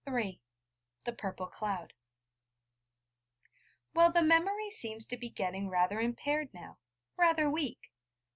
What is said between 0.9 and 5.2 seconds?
'_)THE PURPLE CLOUD Well, the memory seems to